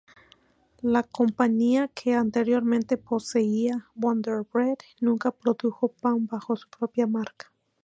[0.81, 7.53] La compañía, que anteriormente poseía Wonder Bread, nunca produjo pan bajo su propia marca.